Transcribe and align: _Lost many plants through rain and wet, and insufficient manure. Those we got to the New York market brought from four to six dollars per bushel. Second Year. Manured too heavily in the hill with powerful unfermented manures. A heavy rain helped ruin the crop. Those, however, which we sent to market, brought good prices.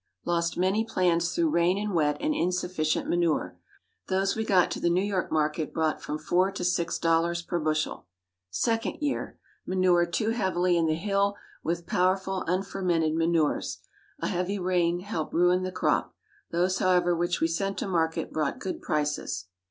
_Lost 0.25 0.57
many 0.57 0.83
plants 0.83 1.35
through 1.35 1.51
rain 1.51 1.77
and 1.77 1.93
wet, 1.93 2.17
and 2.19 2.33
insufficient 2.33 3.07
manure. 3.07 3.59
Those 4.07 4.35
we 4.35 4.43
got 4.43 4.71
to 4.71 4.79
the 4.79 4.89
New 4.89 5.03
York 5.03 5.31
market 5.31 5.71
brought 5.75 6.01
from 6.01 6.17
four 6.17 6.51
to 6.53 6.63
six 6.63 6.97
dollars 6.97 7.43
per 7.43 7.59
bushel. 7.59 8.07
Second 8.49 8.97
Year. 8.99 9.37
Manured 9.63 10.11
too 10.11 10.31
heavily 10.31 10.75
in 10.75 10.87
the 10.87 10.95
hill 10.95 11.35
with 11.63 11.85
powerful 11.85 12.43
unfermented 12.47 13.13
manures. 13.13 13.77
A 14.17 14.27
heavy 14.27 14.57
rain 14.57 15.01
helped 15.01 15.35
ruin 15.35 15.61
the 15.61 15.71
crop. 15.71 16.15
Those, 16.49 16.79
however, 16.79 17.15
which 17.15 17.39
we 17.39 17.47
sent 17.47 17.77
to 17.77 17.87
market, 17.87 18.33
brought 18.33 18.57
good 18.57 18.81
prices. 18.81 19.49